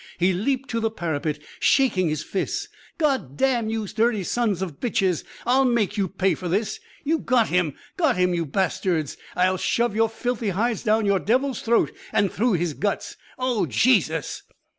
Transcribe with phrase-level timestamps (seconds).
[0.17, 2.69] He leaped to the parapet, shaking his fists.
[2.97, 5.23] "God damn you dirty sons of bitches.
[5.45, 6.79] I'll make you pay for this.
[7.03, 9.15] You got him, got him, you bastards!
[9.35, 13.15] I'll shove your filthy hides down the devil's throat and through his guts.
[13.37, 14.41] Oh, Jesus!"